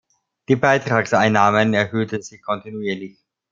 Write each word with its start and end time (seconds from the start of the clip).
Die 0.49 0.55
Beitragseinnahmen 0.55 1.75
erhöhten 1.75 2.23
sich 2.23 2.41
kontinuierlich. 2.41 3.19